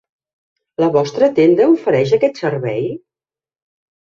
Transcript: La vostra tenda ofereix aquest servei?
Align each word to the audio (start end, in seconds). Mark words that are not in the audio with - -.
La 0.83 0.87
vostra 0.95 1.29
tenda 1.41 1.67
ofereix 1.73 2.15
aquest 2.19 2.41
servei? 2.45 2.89